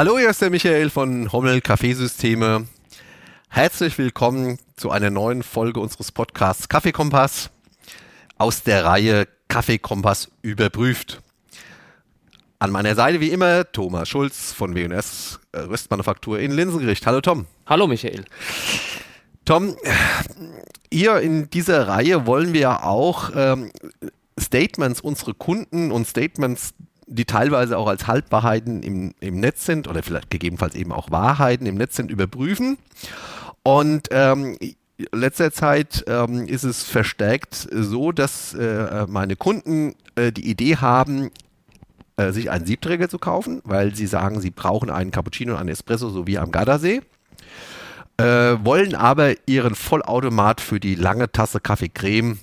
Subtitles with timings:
[0.00, 2.66] Hallo, hier ist der Michael von Hommel Kaffeesysteme.
[3.50, 7.50] Herzlich willkommen zu einer neuen Folge unseres Podcasts Kaffeekompass
[8.38, 11.20] aus der Reihe Kaffeekompass überprüft.
[12.60, 17.06] An meiner Seite wie immer Thomas Schulz von W&S äh, Röstmanufaktur in Linsengericht.
[17.06, 17.44] Hallo Tom.
[17.66, 18.24] Hallo Michael.
[19.44, 19.76] Tom,
[20.90, 23.70] hier in dieser Reihe wollen wir auch ähm,
[24.40, 26.72] Statements unserer Kunden und Statements,
[27.10, 31.66] die teilweise auch als Halbwahrheiten im, im Netz sind oder vielleicht gegebenenfalls eben auch Wahrheiten
[31.66, 32.78] im Netz sind, überprüfen.
[33.62, 34.56] Und ähm,
[35.12, 41.30] letzter Zeit ähm, ist es verstärkt so, dass äh, meine Kunden äh, die Idee haben,
[42.16, 45.68] äh, sich einen Siebträger zu kaufen, weil sie sagen, sie brauchen einen Cappuccino und einen
[45.70, 47.02] Espresso, so wie am Gardasee.
[48.18, 52.38] Äh, wollen aber ihren Vollautomat für die lange Tasse Kaffee Creme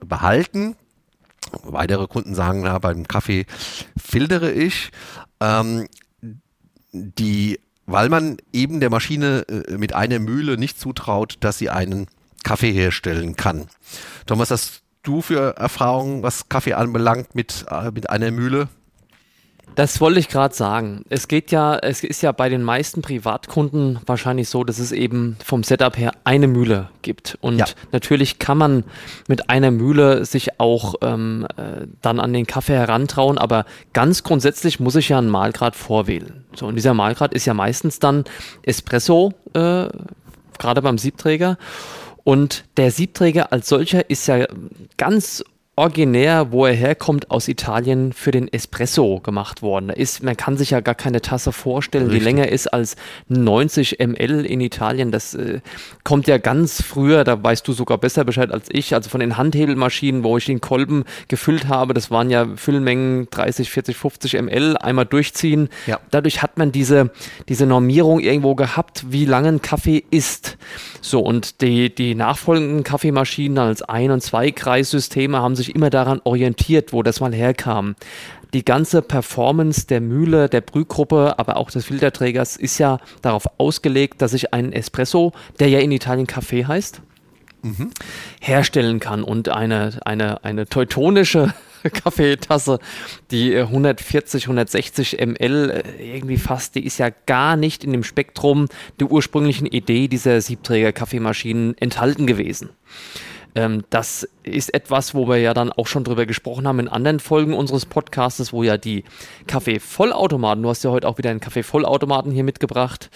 [0.00, 0.76] behalten.
[1.62, 3.46] Weitere Kunden sagen, na, beim Kaffee
[3.96, 4.90] filtere ich.
[5.40, 5.86] Ähm,
[6.92, 7.58] die
[7.88, 12.06] weil man eben der Maschine äh, mit einer Mühle nicht zutraut, dass sie einen
[12.44, 13.66] Kaffee herstellen kann.
[14.26, 18.68] Thomas, hast du für Erfahrungen, was Kaffee anbelangt, mit, äh, mit einer Mühle?
[19.74, 21.04] Das wollte ich gerade sagen.
[21.08, 25.36] Es geht ja, es ist ja bei den meisten Privatkunden wahrscheinlich so, dass es eben
[25.44, 27.38] vom Setup her eine Mühle gibt.
[27.40, 27.66] Und ja.
[27.92, 28.84] natürlich kann man
[29.28, 34.80] mit einer Mühle sich auch ähm, äh, dann an den Kaffee herantrauen, aber ganz grundsätzlich
[34.80, 36.44] muss ich ja einen Mahlgrad vorwählen.
[36.54, 38.24] So, und dieser Mahlgrad ist ja meistens dann
[38.62, 39.88] Espresso, äh,
[40.58, 41.56] gerade beim Siebträger.
[42.24, 44.46] Und der Siebträger als solcher ist ja
[44.96, 45.44] ganz
[45.78, 49.90] originär, wo er herkommt, aus Italien für den Espresso gemacht worden.
[49.90, 52.18] Ist, man kann sich ja gar keine Tasse vorstellen, Richtig.
[52.18, 52.96] die länger ist als
[53.28, 55.12] 90 ml in Italien.
[55.12, 55.60] Das äh,
[56.02, 59.36] kommt ja ganz früher, da weißt du sogar besser Bescheid als ich, also von den
[59.36, 64.76] Handhebelmaschinen, wo ich den Kolben gefüllt habe, das waren ja Füllmengen 30, 40, 50 ml,
[64.78, 65.68] einmal durchziehen.
[65.86, 66.00] Ja.
[66.10, 67.12] Dadurch hat man diese,
[67.48, 70.58] diese Normierung irgendwo gehabt, wie lange ein Kaffee ist.
[71.00, 76.20] So, und die, die nachfolgenden Kaffeemaschinen als Ein- und Zwei-Kreissysteme haben sich sich immer daran
[76.24, 77.94] orientiert, wo das mal herkam.
[78.54, 84.22] Die ganze Performance der Mühle, der Brühgruppe, aber auch des Filterträgers ist ja darauf ausgelegt,
[84.22, 87.02] dass ich einen Espresso, der ja in Italien Kaffee heißt,
[87.62, 87.90] mhm.
[88.40, 91.52] herstellen kann und eine, eine, eine teutonische
[91.92, 92.78] Kaffeetasse,
[93.30, 98.68] die 140, 160 ml irgendwie fast, die ist ja gar nicht in dem Spektrum
[98.98, 102.70] der ursprünglichen Idee dieser Siebträger-Kaffeemaschinen enthalten gewesen.
[103.58, 107.18] Ähm, das ist etwas, wo wir ja dann auch schon drüber gesprochen haben in anderen
[107.18, 109.02] Folgen unseres Podcasts, wo ja die
[109.48, 113.10] Kaffee-Vollautomaten, du hast ja heute auch wieder einen Kaffee-Vollautomaten hier mitgebracht,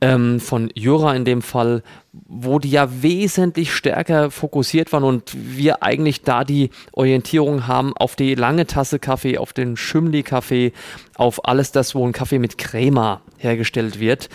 [0.00, 1.82] ähm, von Jura in dem Fall,
[2.12, 8.16] wo die ja wesentlich stärker fokussiert waren und wir eigentlich da die Orientierung haben auf
[8.16, 10.72] die lange Tasse Kaffee, auf den Schümli-Kaffee,
[11.16, 14.30] auf alles das, wo ein Kaffee mit Crema hergestellt wird.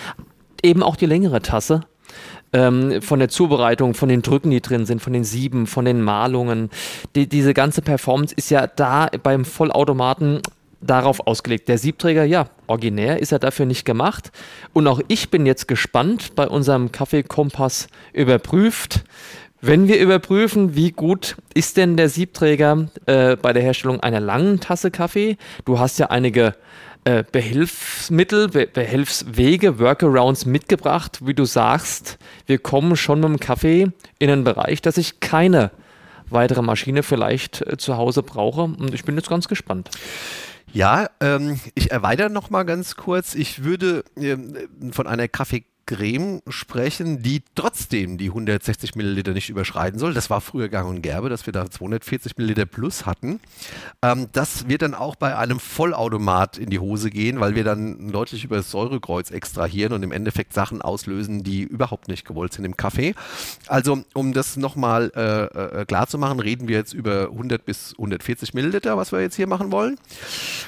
[0.62, 1.82] Eben auch die längere Tasse,
[2.54, 6.02] ähm, von der Zubereitung, von den Drücken, die drin sind, von den Sieben, von den
[6.02, 6.70] Malungen.
[7.16, 10.42] Die, diese ganze Performance ist ja da beim Vollautomaten
[10.82, 11.68] darauf ausgelegt.
[11.68, 14.32] Der Siebträger, ja, originär ist er dafür nicht gemacht.
[14.74, 19.04] Und auch ich bin jetzt gespannt, bei unserem Kaffeekompass überprüft,
[19.60, 24.60] wenn wir überprüfen, wie gut ist denn der Siebträger äh, bei der Herstellung einer langen
[24.60, 25.38] Tasse Kaffee?
[25.66, 26.54] Du hast ja einige
[27.08, 32.18] äh, Behilfsmittel, Be Behelfswege, Workarounds mitgebracht, wie du sagst.
[32.48, 33.88] Wir kommen schon mit dem Kaffee
[34.20, 35.72] in einen Bereich, dass ich keine
[36.30, 38.64] weitere Maschine vielleicht äh, zu Hause brauche.
[38.64, 39.90] Und ich bin jetzt ganz gespannt.
[40.74, 43.36] Ja, ähm, ich erweitere noch mal ganz kurz.
[43.36, 44.58] Ich würde ähm,
[44.92, 50.14] von einer Kaffee Creme sprechen, die trotzdem die 160 Milliliter nicht überschreiten soll.
[50.14, 53.40] Das war früher gang und gäbe, dass wir da 240 Milliliter plus hatten.
[54.04, 58.12] Ähm, das wird dann auch bei einem Vollautomat in die Hose gehen, weil wir dann
[58.12, 62.66] deutlich über das Säurekreuz extrahieren und im Endeffekt Sachen auslösen, die überhaupt nicht gewollt sind
[62.66, 63.16] im Kaffee.
[63.68, 67.94] Also, um das nochmal äh, äh, klar zu machen, reden wir jetzt über 100 bis
[67.94, 69.98] 140 Milliliter, was wir jetzt hier machen wollen.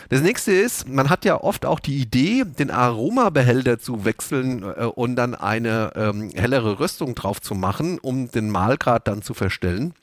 [0.07, 4.85] Das nächste ist, man hat ja oft auch die Idee, den Aromabehälter zu wechseln äh,
[4.85, 9.33] und und dann eine ähm, hellere Röstung drauf zu machen, um den Mahlgrad dann zu
[9.33, 9.93] verstellen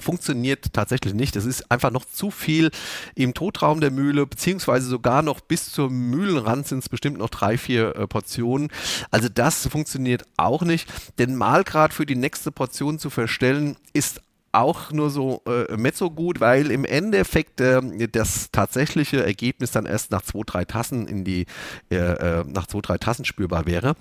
[0.00, 1.36] funktioniert tatsächlich nicht.
[1.36, 2.70] Es ist einfach noch zu viel
[3.14, 7.58] im Totraum der Mühle, beziehungsweise sogar noch bis zum Mühlenrand sind es bestimmt noch drei,
[7.58, 8.68] vier äh, Portionen.
[9.10, 10.88] Also das funktioniert auch nicht.
[11.18, 14.20] Den Mahlgrad für die nächste Portion zu verstellen, ist
[14.52, 20.10] auch nur so äh, mezzo gut, weil im Endeffekt äh, das tatsächliche Ergebnis dann erst
[20.10, 21.46] nach zwei, drei Tassen in die,
[21.90, 23.94] äh, äh, nach zwei, drei Tassen spürbar wäre.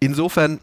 [0.00, 0.60] Insofern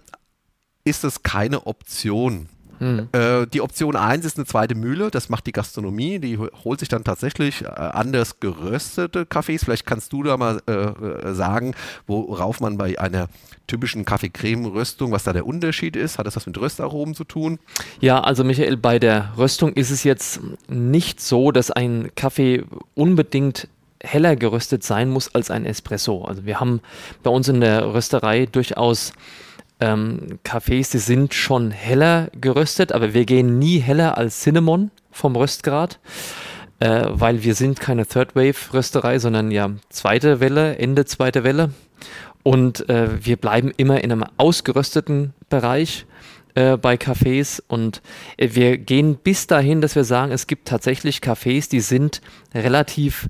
[0.84, 2.48] ist es keine Option
[2.80, 3.10] Mhm.
[3.12, 6.90] Äh, die Option 1 ist eine zweite Mühle, das macht die Gastronomie, die holt sich
[6.90, 9.64] dann tatsächlich äh, anders geröstete Kaffees.
[9.64, 11.76] Vielleicht kannst du da mal äh, äh sagen,
[12.08, 13.28] worauf man bei einer
[13.68, 16.20] typischen Kaffee-Creme-Röstung, was da der Unterschied ist.
[16.20, 17.60] Hat das was mit Röstaromen zu tun?
[18.00, 22.64] Ja, also Michael, bei der Röstung ist es jetzt nicht so, dass ein Kaffee
[22.94, 23.68] unbedingt
[24.04, 26.24] heller geröstet sein muss als ein Espresso.
[26.26, 26.82] Also wir haben
[27.24, 29.14] bei uns in der Rösterei durchaus
[29.80, 35.36] ähm, Kaffees, die sind schon heller geröstet, aber wir gehen nie heller als Cinnamon vom
[35.36, 36.00] Röstgrad,
[36.80, 41.72] äh, weil wir sind keine Third Wave Rösterei, sondern ja zweite Welle, Ende zweite Welle.
[42.44, 46.06] Und äh, wir bleiben immer in einem ausgerösteten Bereich
[46.54, 48.02] äh, bei Cafés und
[48.38, 52.22] äh, wir gehen bis dahin, dass wir sagen, es gibt tatsächlich Cafés, die sind
[52.54, 53.30] relativ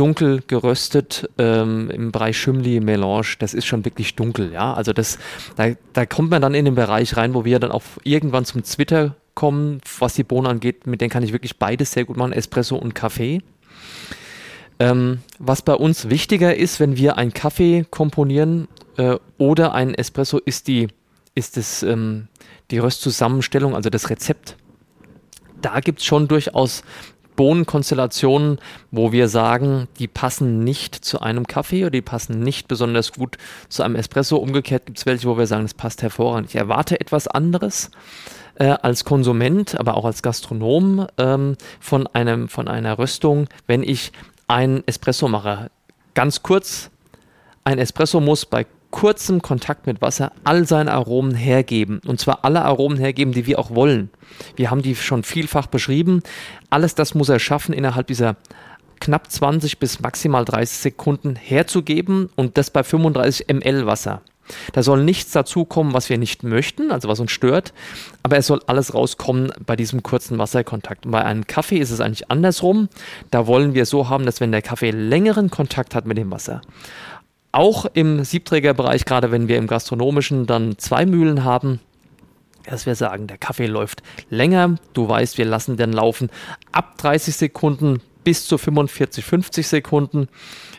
[0.00, 3.36] dunkel geröstet ähm, im Bereich Chimli Melange.
[3.38, 4.72] Das ist schon wirklich dunkel, ja.
[4.72, 5.18] Also das,
[5.56, 8.64] da, da kommt man dann in den Bereich rein, wo wir dann auch irgendwann zum
[8.64, 10.86] Twitter kommen, was die Bohnen angeht.
[10.86, 13.42] Mit denen kann ich wirklich beides sehr gut machen, Espresso und Kaffee.
[14.78, 20.38] Ähm, was bei uns wichtiger ist, wenn wir einen Kaffee komponieren äh, oder einen Espresso,
[20.38, 20.88] ist die,
[21.34, 22.28] ist das, ähm,
[22.70, 24.56] die Röstzusammenstellung, also das Rezept.
[25.60, 26.82] Da gibt es schon durchaus
[27.36, 28.58] Bohnenkonstellationen,
[28.90, 33.38] wo wir sagen, die passen nicht zu einem Kaffee oder die passen nicht besonders gut
[33.68, 34.36] zu einem Espresso.
[34.36, 36.50] Umgekehrt gibt es welche, wo wir sagen, das passt hervorragend.
[36.50, 37.90] Ich erwarte etwas anderes
[38.56, 44.12] äh, als Konsument, aber auch als Gastronom ähm, von, einem, von einer Röstung, wenn ich
[44.46, 45.70] einen Espresso mache.
[46.14, 46.90] Ganz kurz,
[47.64, 52.00] ein Espresso muss bei kurzem Kontakt mit Wasser all seine Aromen hergeben.
[52.06, 54.10] Und zwar alle Aromen hergeben, die wir auch wollen.
[54.56, 56.22] Wir haben die schon vielfach beschrieben.
[56.70, 58.36] Alles das muss er schaffen, innerhalb dieser
[59.00, 64.22] knapp 20 bis maximal 30 Sekunden herzugeben und das bei 35 ml Wasser.
[64.72, 67.72] Da soll nichts dazukommen, was wir nicht möchten, also was uns stört,
[68.22, 71.06] aber es soll alles rauskommen bei diesem kurzen Wasserkontakt.
[71.06, 72.88] Und bei einem Kaffee ist es eigentlich andersrum.
[73.30, 76.62] Da wollen wir so haben, dass wenn der Kaffee längeren Kontakt hat mit dem Wasser,
[77.52, 81.80] auch im Siebträgerbereich, gerade wenn wir im gastronomischen dann zwei Mühlen haben,
[82.64, 84.76] dass wir sagen, der Kaffee läuft länger.
[84.92, 86.30] Du weißt, wir lassen den laufen
[86.72, 90.28] ab 30 Sekunden bis zu 45, 50 Sekunden.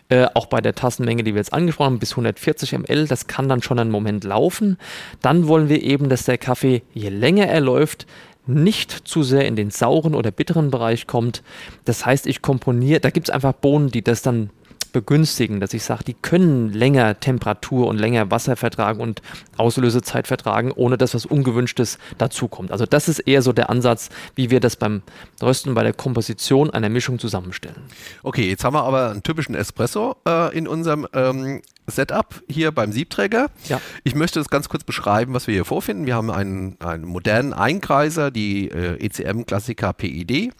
[0.10, 3.08] Äh, auch bei der Tassenmenge, die wir jetzt angesprochen haben, bis 140 ml.
[3.08, 4.78] Das kann dann schon einen Moment laufen.
[5.22, 8.06] Dann wollen wir eben, dass der Kaffee, je länger er läuft,
[8.46, 11.44] nicht zu sehr in den sauren oder bitteren Bereich kommt.
[11.86, 14.50] Das heißt, ich komponiere, da gibt es einfach Bohnen, die das dann
[14.92, 19.22] begünstigen, dass ich sage, die können länger Temperatur und länger Wasser vertragen und
[19.58, 22.72] Auslösezeit vertragen, ohne dass was Ungewünschtes dazukommt.
[22.72, 25.02] Also das ist eher so der Ansatz, wie wir das beim
[25.42, 27.82] Rösten bei der Komposition einer Mischung zusammenstellen.
[28.24, 32.92] Okay, jetzt haben wir aber einen typischen Espresso äh, in unserem ähm, Setup hier beim
[32.92, 33.50] Siebträger.
[33.68, 33.82] Ja.
[34.04, 36.06] Ich möchte das ganz kurz beschreiben, was wir hier vorfinden.
[36.06, 40.54] Wir haben einen, einen modernen Einkreiser, die äh, ECM-Klassiker PID.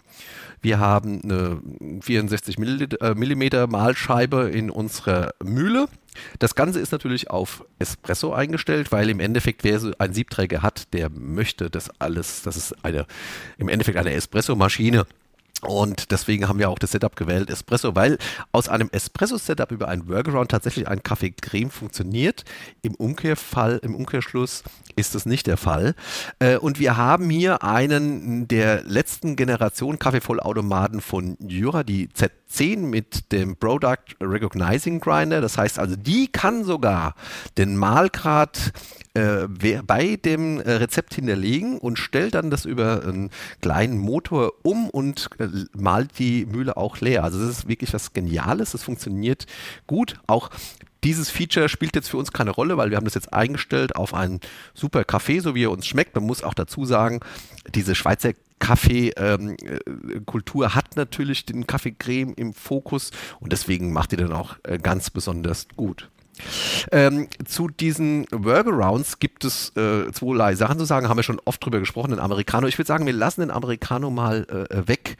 [0.60, 1.60] Wir haben eine
[2.00, 5.88] 64 äh, Millimeter Mahlscheibe in unserer Mühle.
[6.38, 10.92] Das Ganze ist natürlich auf Espresso eingestellt, weil im Endeffekt, wer so einen Siebträger hat,
[10.92, 13.06] der möchte das alles, das ist eine,
[13.58, 15.06] im Endeffekt eine Espresso-Maschine.
[15.62, 18.18] Und deswegen haben wir auch das Setup gewählt, Espresso, weil
[18.50, 22.44] aus einem Espresso-Setup über einen Workaround tatsächlich ein Kaffee-Creme funktioniert.
[22.82, 24.64] Im Umkehrfall, im Umkehrschluss
[24.96, 25.94] ist das nicht der Fall.
[26.40, 33.30] Äh, und wir haben hier einen der letzten Generation Kaffeevollautomaten von Jura, die Z10 mit
[33.30, 35.40] dem Product Recognizing Grinder.
[35.40, 37.14] Das heißt also, die kann sogar
[37.56, 38.72] den Mahlgrad
[39.14, 39.46] äh,
[39.86, 45.28] bei dem äh, Rezept hinterlegen und stellt dann das über einen kleinen Motor um und
[45.38, 47.22] äh, malt die Mühle auch leer.
[47.22, 49.46] Also das ist wirklich was Geniales, das funktioniert
[49.86, 50.16] gut.
[50.26, 50.50] Auch
[51.04, 54.14] dieses Feature spielt jetzt für uns keine Rolle, weil wir haben das jetzt eingestellt auf
[54.14, 54.40] einen
[54.72, 56.14] super Kaffee, so wie er uns schmeckt.
[56.14, 57.20] Man muss auch dazu sagen,
[57.74, 64.32] diese Schweizer Kaffeekultur ähm, hat natürlich den Kaffeecreme im Fokus und deswegen macht die dann
[64.32, 66.08] auch äh, ganz besonders gut.
[66.90, 71.64] Ähm, zu diesen Workarounds gibt es äh, zweierlei Sachen zu sagen, haben wir schon oft
[71.64, 72.66] drüber gesprochen, den Americano.
[72.66, 75.16] Ich würde sagen, wir lassen den Americano mal äh, weg,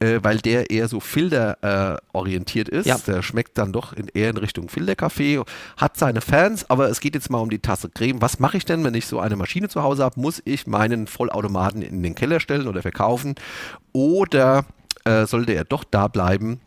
[0.00, 2.86] äh, weil der eher so Filter-orientiert ist.
[2.86, 2.98] Ja.
[3.06, 5.42] Der schmeckt dann doch in, eher in Richtung Filterkaffee,
[5.76, 8.20] hat seine Fans, aber es geht jetzt mal um die Tasse Creme.
[8.20, 10.20] Was mache ich denn, wenn ich so eine Maschine zu Hause habe?
[10.20, 13.34] Muss ich meinen Vollautomaten in den Keller stellen oder verkaufen?
[13.92, 14.64] Oder
[15.04, 16.60] äh, sollte er doch da bleiben?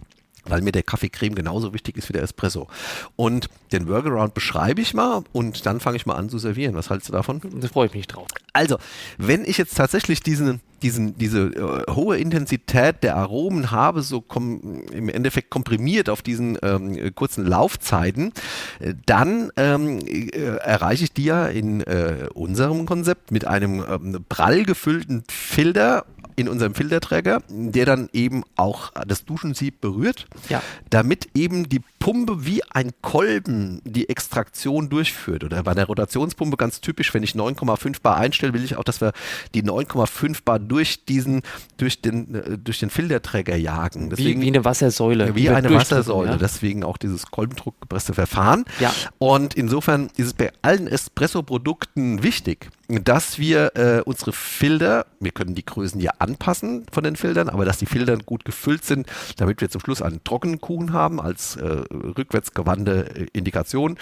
[0.46, 2.68] Weil mir der Kaffeecreme genauso wichtig ist wie der Espresso.
[3.16, 6.76] Und den Workaround beschreibe ich mal und dann fange ich mal an zu servieren.
[6.76, 7.42] Was hältst du davon?
[7.60, 8.28] Da freue ich mich drauf.
[8.54, 8.78] Also,
[9.18, 15.10] wenn ich jetzt tatsächlich diesen, diesen, diese äh, hohe Intensität der Aromen habe, so im
[15.10, 18.32] Endeffekt komprimiert auf diesen ähm, kurzen Laufzeiten,
[18.80, 24.26] äh, dann ähm, äh, erreiche ich die ja in äh, unserem Konzept mit einem ähm,
[24.30, 26.06] prall gefüllten Filter
[26.36, 30.62] in unserem Filterträger, der dann eben auch das Duschensieb berührt, ja.
[30.90, 35.44] damit eben die Pumpe wie ein Kolben die Extraktion durchführt.
[35.44, 39.00] Oder bei der Rotationspumpe ganz typisch, wenn ich 9,5 Bar einstelle, will ich auch, dass
[39.00, 39.14] wir
[39.54, 41.44] die 9,5 Bar durch diesen,
[41.78, 44.10] durch den, äh, durch den Filterträger jagen.
[44.10, 45.36] Deswegen, wie, wie eine Wassersäule.
[45.36, 46.32] Wie eine Wassersäule.
[46.32, 46.38] Ja.
[46.38, 48.66] Deswegen auch dieses kolbendruckgepresste Verfahren.
[48.80, 48.94] Ja.
[49.18, 55.56] Und insofern ist es bei allen Espresso-Produkten wichtig, dass wir äh, unsere Filter, wir können
[55.56, 59.62] die Größen ja anpassen von den Filtern, aber dass die Filter gut gefüllt sind, damit
[59.62, 63.98] wir zum Schluss einen trockenen Kuchen haben als äh, rückwärtsgewandte äh, Indikation.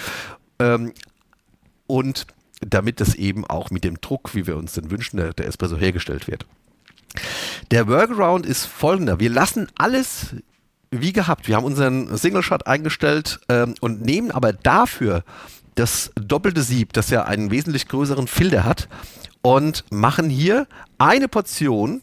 [0.59, 0.93] Ähm,
[1.85, 2.25] und
[2.61, 5.77] damit das eben auch mit dem Druck, wie wir uns den wünschen, der, der Espresso
[5.77, 6.45] hergestellt wird.
[7.71, 9.19] Der Workaround ist folgender.
[9.19, 10.35] Wir lassen alles
[10.91, 11.47] wie gehabt.
[11.47, 15.23] Wir haben unseren Single Shot eingestellt ähm, und nehmen aber dafür
[15.75, 18.87] das doppelte Sieb, das ja einen wesentlich größeren Filter hat,
[19.41, 22.01] und machen hier eine Portion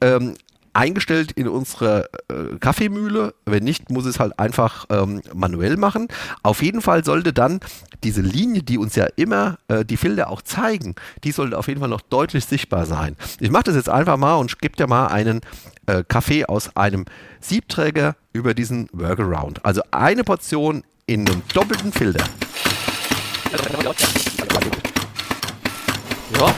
[0.00, 0.34] ähm,
[0.72, 3.34] eingestellt in unsere äh, Kaffeemühle.
[3.44, 6.08] Wenn nicht, muss es halt einfach ähm, manuell machen.
[6.42, 7.60] Auf jeden Fall sollte dann
[8.04, 11.80] diese Linie, die uns ja immer äh, die Filter auch zeigen, die sollte auf jeden
[11.80, 13.16] Fall noch deutlich sichtbar sein.
[13.38, 15.40] Ich mache das jetzt einfach mal und gebe dir mal einen
[15.86, 17.04] äh, Kaffee aus einem
[17.40, 19.64] Siebträger über diesen Workaround.
[19.64, 22.24] Also eine Portion in einem doppelten Filter.
[26.38, 26.54] Ja.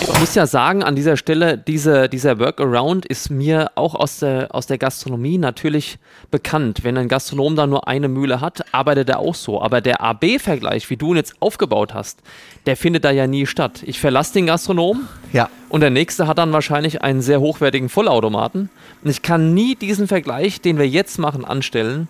[0.00, 4.54] Ich muss ja sagen, an dieser Stelle, diese, dieser Workaround ist mir auch aus der,
[4.54, 5.98] aus der Gastronomie natürlich
[6.30, 6.80] bekannt.
[6.82, 9.62] Wenn ein Gastronom da nur eine Mühle hat, arbeitet er auch so.
[9.62, 12.20] Aber der AB-Vergleich, wie du ihn jetzt aufgebaut hast,
[12.66, 13.82] der findet da ja nie statt.
[13.84, 15.48] Ich verlasse den Gastronom ja.
[15.68, 18.70] und der nächste hat dann wahrscheinlich einen sehr hochwertigen Vollautomaten.
[19.04, 22.08] Und ich kann nie diesen Vergleich, den wir jetzt machen, anstellen.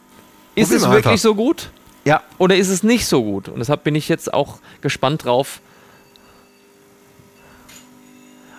[0.56, 1.18] Ist es wirklich einfach.
[1.18, 1.70] so gut?
[2.04, 2.22] Ja.
[2.38, 3.48] Oder ist es nicht so gut?
[3.48, 5.60] Und deshalb bin ich jetzt auch gespannt drauf,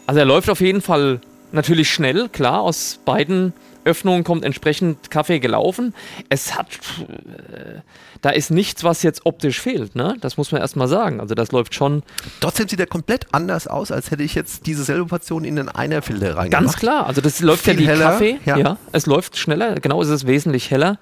[0.05, 1.19] also er läuft auf jeden Fall
[1.51, 3.53] natürlich schnell, klar, aus beiden
[3.87, 5.93] Öffnungen kommt entsprechend Kaffee gelaufen.
[6.29, 6.67] Es hat,
[6.99, 7.79] äh,
[8.21, 10.15] da ist nichts, was jetzt optisch fehlt, ne?
[10.21, 11.19] Das muss man erstmal sagen.
[11.19, 12.03] Also das läuft schon.
[12.41, 15.69] Trotzdem sieht er komplett anders aus, als hätte ich jetzt diese selbe Portion in den
[15.69, 16.51] Einerfilter reingemacht.
[16.51, 18.57] Ganz klar, also das läuft Viel ja die heller, Kaffee, ja.
[18.57, 18.77] ja.
[18.91, 20.99] es läuft schneller, genau, es ist wesentlich heller.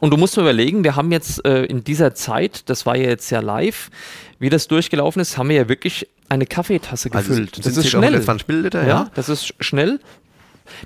[0.00, 3.08] Und du musst mir überlegen, wir haben jetzt äh, in dieser Zeit, das war ja
[3.08, 3.90] jetzt ja live,
[4.38, 7.56] wie das durchgelaufen ist, haben wir ja wirklich eine Kaffeetasse also gefüllt.
[7.56, 8.04] Also das ist schnell.
[8.04, 8.88] 120 Milliliter, ja.
[8.88, 9.10] ja.
[9.14, 10.00] Das ist schnell.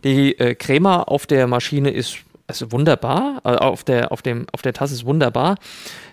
[0.05, 4.63] Die äh, Crema auf der Maschine ist also wunderbar, äh, auf, der, auf, dem, auf
[4.63, 5.57] der Tasse ist wunderbar.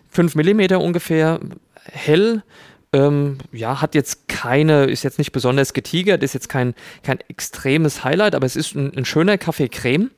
[0.09, 1.39] 5 mm ungefähr,
[1.83, 2.43] hell.
[2.91, 6.73] Ähm, ja, hat jetzt keine, ist jetzt nicht besonders getigert, ist jetzt kein,
[7.03, 10.09] kein extremes Highlight, aber es ist ein, ein schöner Kaffee-Creme.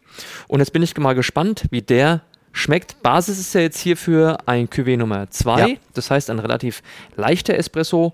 [0.48, 2.22] Und jetzt bin ich mal gespannt, wie der
[2.54, 3.02] schmeckt.
[3.02, 5.76] Basis ist ja jetzt hierfür ein Cuvée Nummer 2, ja.
[5.94, 6.82] das heißt ein relativ
[7.16, 8.14] leichter Espresso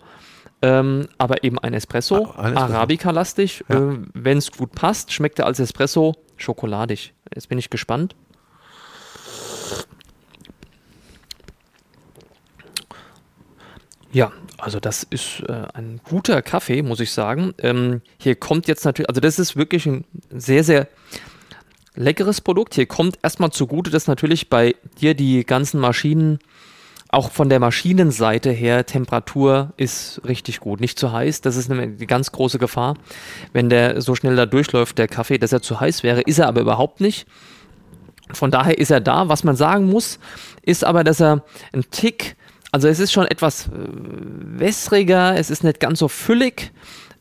[0.62, 2.58] ähm, aber eben ein Espresso, ah, Espresso.
[2.58, 3.64] Arabica-lastig.
[3.70, 3.76] Ja.
[3.76, 7.14] Äh, Wenn es gut passt, schmeckt er als Espresso schokoladig.
[7.34, 8.16] Jetzt bin ich gespannt.
[14.12, 17.54] Ja, also das ist äh, ein guter Kaffee, muss ich sagen.
[17.60, 20.88] Ähm, hier kommt jetzt natürlich, also das ist wirklich ein sehr, sehr
[21.94, 22.74] leckeres Produkt.
[22.76, 26.40] Hier kommt erstmal zugute, dass natürlich bei dir die ganzen Maschinen
[27.10, 30.82] auch von der Maschinenseite her, Temperatur ist richtig gut.
[30.82, 32.96] Nicht zu heiß, das ist eine, ganz große Gefahr.
[33.54, 36.48] Wenn der so schnell da durchläuft, der Kaffee, dass er zu heiß wäre, ist er
[36.48, 37.28] aber überhaupt nicht.
[38.32, 39.30] Von daher ist er da.
[39.30, 40.20] Was man sagen muss,
[40.64, 42.36] ist aber, dass er ein Tick,
[42.72, 46.72] also es ist schon etwas äh, wässriger, es ist nicht ganz so füllig.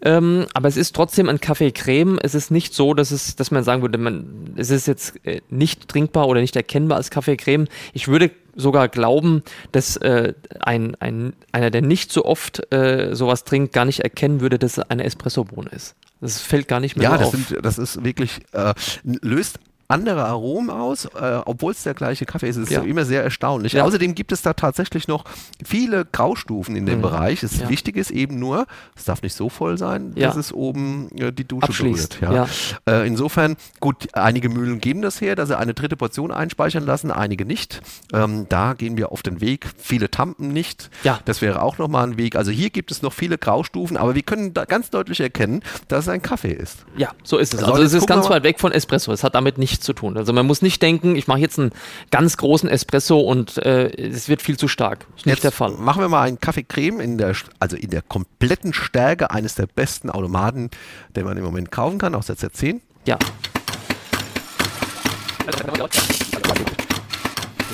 [0.03, 2.19] Ähm, aber es ist trotzdem ein Kaffee-Creme.
[2.23, 5.41] Es ist nicht so, dass, es, dass man sagen würde, man, es ist jetzt äh,
[5.49, 7.67] nicht trinkbar oder nicht erkennbar als Kaffee-Creme.
[7.93, 13.45] Ich würde sogar glauben, dass äh, ein, ein, einer, der nicht so oft äh, sowas
[13.45, 15.95] trinkt, gar nicht erkennen würde, dass es eine Espressobohne ist.
[16.21, 17.51] Das fällt gar nicht mehr ja, das auf.
[17.51, 18.73] Ja, das ist wirklich, äh,
[19.05, 22.57] löst andere Aromen aus, äh, obwohl es der gleiche Kaffee ist.
[22.57, 22.83] Es ist ja.
[22.83, 23.75] immer sehr erstaunlich.
[23.75, 23.85] Ja.
[23.85, 25.25] Außerdem gibt es da tatsächlich noch
[25.65, 27.03] viele Graustufen in dem mhm.
[27.03, 27.41] Bereich.
[27.41, 27.69] Das ja.
[27.69, 28.67] Wichtig ist eben nur,
[28.97, 32.21] es darf nicht so voll sein, dass es oben äh, die Dusche Abschließt.
[32.21, 32.49] berührt.
[32.89, 37.11] Äh, insofern, gut, einige Mühlen geben das her, dass sie eine dritte Portion einspeichern lassen,
[37.11, 37.81] einige nicht.
[38.13, 39.69] Ähm, da gehen wir auf den Weg.
[39.77, 40.91] Viele Tampen nicht.
[41.05, 41.21] Ja.
[41.25, 42.37] Das wäre auch nochmal ein Weg.
[42.37, 46.05] Also hier gibt es noch viele Graustufen, aber wir können da ganz deutlich erkennen, dass
[46.05, 46.85] es ein Kaffee ist.
[46.97, 47.61] Ja, so ist es.
[47.61, 49.13] Also, also es ist ganz weit weg von Espresso.
[49.13, 50.17] Es hat damit nicht nichts zu tun.
[50.17, 51.71] Also man muss nicht denken, ich mache jetzt einen
[52.11, 55.07] ganz großen Espresso und äh, es wird viel zu stark.
[55.17, 55.73] Ist nicht jetzt der Fall.
[55.73, 60.11] Machen wir mal einen Kaffeecreme in der, also in der kompletten Stärke eines der besten
[60.11, 60.71] Automaten,
[61.15, 62.81] den man im Moment kaufen kann, aus der Z10.
[63.05, 63.19] Ja.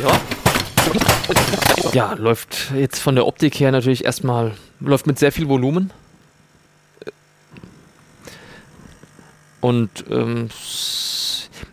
[0.02, 0.20] Ja.
[1.92, 5.90] Ja, läuft jetzt von der Optik her natürlich erstmal, läuft mit sehr viel Volumen.
[9.60, 10.48] Und ähm,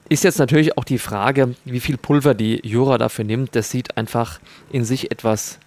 [0.10, 3.56] ist jetzt natürlich auch die Frage, wie viel Pulver die Jura dafür nimmt.
[3.56, 4.39] Das sieht einfach
[4.72, 5.60] in sich etwas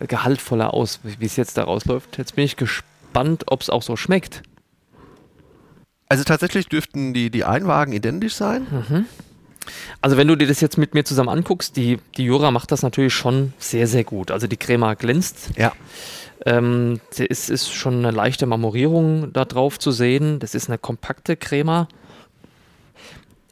[0.00, 2.18] gehaltvoller aus, wie es jetzt da rausläuft.
[2.18, 4.42] Jetzt bin ich gespannt, ob es auch so schmeckt.
[6.08, 8.66] Also tatsächlich dürften die, die Einwagen identisch sein.
[8.70, 9.04] Mhm.
[10.00, 12.82] Also wenn du dir das jetzt mit mir zusammen anguckst, die, die Jura macht das
[12.82, 14.30] natürlich schon sehr, sehr gut.
[14.30, 15.50] Also die Crema glänzt.
[15.56, 15.72] Ja.
[16.46, 20.38] Ähm, es ist schon eine leichte Marmorierung da drauf zu sehen.
[20.38, 21.88] Das ist eine kompakte Crema.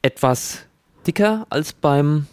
[0.07, 0.61] Etwas
[1.05, 2.29] dicker als beim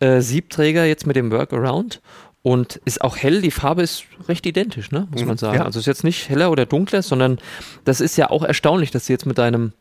[0.00, 2.00] äh, Siebträger jetzt mit dem Workaround.
[2.40, 5.06] Und ist auch hell, die Farbe ist recht identisch, ne?
[5.10, 5.38] muss man mhm.
[5.38, 5.58] sagen.
[5.58, 5.64] Ja.
[5.66, 7.38] Also ist jetzt nicht heller oder dunkler, sondern
[7.84, 9.74] das ist ja auch erstaunlich, dass du jetzt mit deinem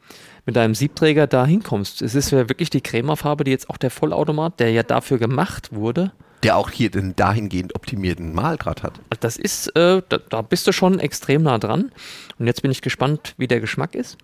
[0.46, 2.02] mit deinem Siebträger da hinkommst.
[2.02, 5.74] Es ist ja wirklich die Crema-Farbe, die jetzt auch der Vollautomat, der ja dafür gemacht
[5.74, 6.12] wurde.
[6.44, 9.00] Der auch hier den dahingehend optimierten Malgrad hat.
[9.22, 11.92] Das ist, äh, da, da bist du schon extrem nah dran.
[12.40, 14.18] Und jetzt bin ich gespannt, wie der Geschmack ist.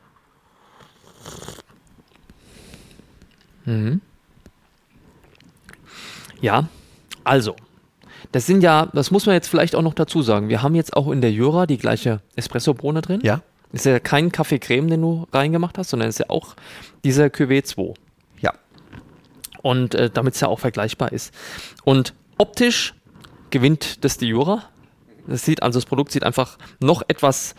[3.68, 4.02] Mhm.
[6.42, 6.68] Ja,
[7.24, 7.56] also,
[8.32, 10.50] das sind ja, das muss man jetzt vielleicht auch noch dazu sagen.
[10.50, 13.22] Wir haben jetzt auch in der Jura die gleiche Espresso-Bohne drin.
[13.24, 13.42] Ja.
[13.74, 16.56] Ist ja kein Kaffee-Creme, den du reingemacht hast, sondern ist ja auch
[17.04, 17.94] dieser Cuvée 2.
[18.40, 18.54] Ja.
[19.62, 21.34] Und äh, damit es ja auch vergleichbar ist.
[21.84, 22.94] Und optisch
[23.50, 24.64] gewinnt das die Jura.
[25.28, 27.56] Das sieht, also das Produkt sieht einfach noch etwas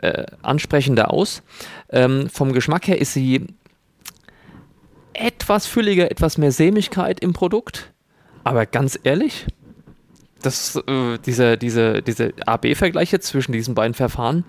[0.00, 1.42] äh, ansprechender aus.
[1.88, 3.48] Ähm, vom Geschmack her ist sie
[5.20, 7.92] etwas fülliger, etwas mehr Sämigkeit im Produkt.
[8.42, 9.46] Aber ganz ehrlich,
[10.42, 14.44] das, äh, diese, diese, diese AB-Vergleich jetzt zwischen diesen beiden Verfahren,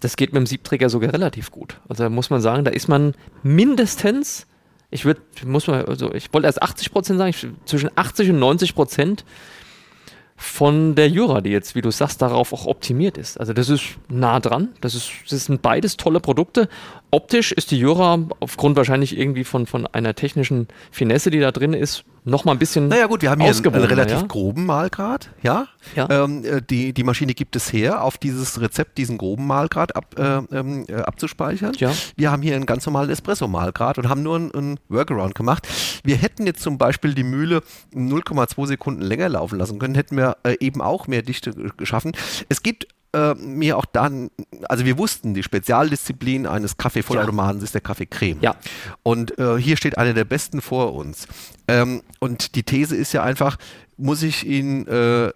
[0.00, 1.80] das geht mit dem Siebträger sogar relativ gut.
[1.88, 4.46] Also da muss man sagen, da ist man mindestens,
[4.90, 8.38] ich würde, muss man, also ich wollte erst 80 Prozent sagen, ich, zwischen 80 und
[8.38, 9.24] 90 Prozent
[10.36, 13.38] von der Jura, die jetzt, wie du sagst, darauf auch optimiert ist.
[13.38, 14.70] Also das ist nah dran.
[14.80, 16.68] Das, ist, das sind beides tolle Produkte.
[17.14, 21.74] Optisch ist die Jura aufgrund wahrscheinlich irgendwie von, von einer technischen Finesse, die da drin
[21.74, 24.26] ist, noch mal ein bisschen Naja gut, wir haben hier einen, einen relativ ja?
[24.26, 25.66] groben Malgrad, ja.
[25.94, 26.08] ja.
[26.08, 30.14] Ähm, äh, die, die Maschine gibt es her, auf dieses Rezept diesen groben Malgrad ab,
[30.18, 31.74] äh, ähm, äh, abzuspeichern.
[31.76, 31.92] Ja.
[32.16, 35.68] Wir haben hier einen ganz normalen Espresso-Malgrad und haben nur einen, einen, Workaround gemacht.
[36.04, 37.62] Wir hätten jetzt zum Beispiel die Mühle
[37.94, 42.12] 0,2 Sekunden länger laufen lassen können, hätten wir äh, eben auch mehr Dichte geschaffen.
[42.48, 44.30] Es geht äh, mir auch dann,
[44.68, 47.64] also wir wussten, die Spezialdisziplin eines Kaffeevollautomaten ja.
[47.64, 48.38] ist der Kaffeecreme.
[48.40, 48.56] Ja.
[49.02, 51.28] Und äh, hier steht einer der besten vor uns.
[51.68, 53.56] Ähm, und die These ist ja einfach,
[53.96, 55.32] muss ich ihn äh, äh,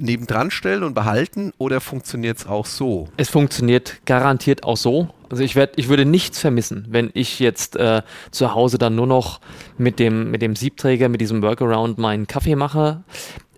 [0.00, 3.08] nebendran stellen und behalten oder funktioniert es auch so?
[3.16, 5.08] Es funktioniert garantiert auch so.
[5.30, 9.06] Also ich, werd, ich würde nichts vermissen, wenn ich jetzt äh, zu Hause dann nur
[9.06, 9.40] noch
[9.76, 13.04] mit dem, mit dem Siebträger, mit diesem Workaround meinen Kaffee mache.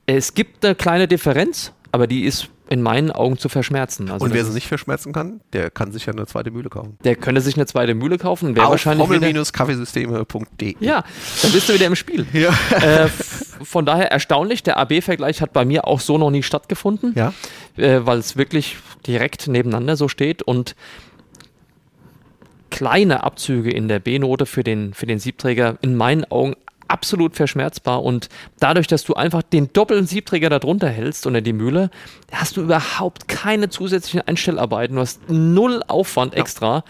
[0.07, 4.11] Es gibt eine kleine Differenz, aber die ist in meinen Augen zu verschmerzen.
[4.11, 6.97] Also und wer sie nicht verschmerzen kann, der kann sich ja eine zweite Mühle kaufen.
[7.03, 8.55] Der könnte sich eine zweite Mühle kaufen.
[8.55, 10.77] Wer wahrscheinlich kaffeesysteme.de.
[10.79, 11.03] Ja,
[11.43, 12.27] dann bist du wieder im Spiel.
[12.33, 12.51] Ja.
[12.71, 17.35] Äh, von daher erstaunlich, der AB-Vergleich hat bei mir auch so noch nie stattgefunden, ja.
[17.77, 20.77] äh, weil es wirklich direkt nebeneinander so steht und
[22.71, 26.55] kleine Abzüge in der B-Note für den, für den Siebträger in meinen Augen
[26.91, 31.91] absolut verschmerzbar und dadurch, dass du einfach den doppelten Siebträger darunter hältst unter die Mühle,
[32.33, 34.97] hast du überhaupt keine zusätzlichen Einstellarbeiten.
[34.97, 36.85] Du hast null Aufwand extra.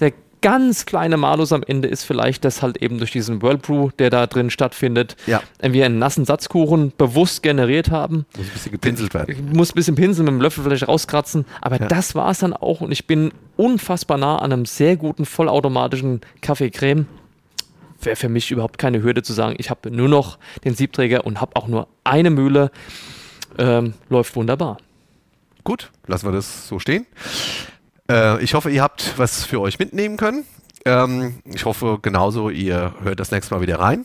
[0.00, 0.12] Der
[0.44, 4.26] ganz kleine Malus am Ende ist vielleicht, dass halt eben durch diesen Whirlpool, der da
[4.26, 5.40] drin stattfindet, ja.
[5.62, 8.26] wir einen nassen Satzkuchen bewusst generiert haben.
[8.36, 9.52] Muss ein bisschen gepinselt werden.
[9.54, 11.46] Muss ein bisschen pinseln, mit dem Löffel vielleicht rauskratzen.
[11.62, 11.86] Aber ja.
[11.86, 16.20] das war es dann auch und ich bin unfassbar nah an einem sehr guten vollautomatischen
[16.42, 17.06] Kaffeecreme
[18.04, 21.40] wäre für mich überhaupt keine Hürde zu sagen, ich habe nur noch den Siebträger und
[21.40, 22.70] habe auch nur eine Mühle.
[23.58, 24.78] Ähm, läuft wunderbar.
[25.62, 27.06] Gut, lassen wir das so stehen.
[28.10, 30.44] Äh, ich hoffe, ihr habt was für euch mitnehmen können.
[30.86, 34.04] Ähm, ich hoffe genauso, ihr hört das nächste Mal wieder rein.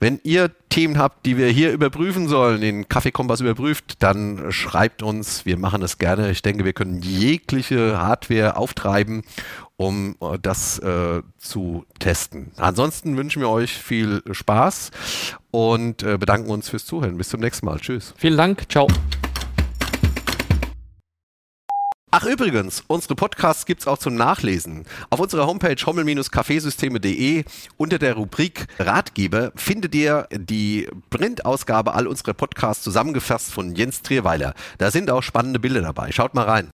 [0.00, 5.46] Wenn ihr Themen habt, die wir hier überprüfen sollen, den Kaffeekompass überprüft, dann schreibt uns.
[5.46, 6.30] Wir machen das gerne.
[6.30, 9.22] Ich denke, wir können jegliche Hardware auftreiben,
[9.78, 12.50] um äh, das äh, zu testen.
[12.56, 14.90] Ansonsten wünschen wir euch viel Spaß
[15.50, 17.16] und äh, bedanken uns fürs Zuhören.
[17.16, 17.78] Bis zum nächsten Mal.
[17.78, 18.12] Tschüss.
[18.18, 18.70] Vielen Dank.
[18.70, 18.88] Ciao.
[22.10, 24.86] Ach übrigens, unsere Podcasts gibt es auch zum Nachlesen.
[25.10, 27.44] Auf unserer Homepage hommel-kaffeesysteme.de
[27.76, 34.54] unter der Rubrik Ratgeber findet ihr die Printausgabe all unserer Podcasts zusammengefasst von Jens Trierweiler.
[34.78, 36.10] Da sind auch spannende Bilder dabei.
[36.10, 36.66] Schaut mal rein.